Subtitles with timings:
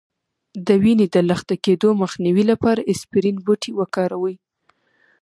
[0.67, 4.35] د وینې د لخته کیدو مخنیوي لپاره اسپرین بوټی وکاروئ